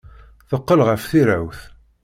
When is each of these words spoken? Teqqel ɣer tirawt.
Teqqel 0.49 0.81
ɣer 0.87 0.99
tirawt. 1.09 1.61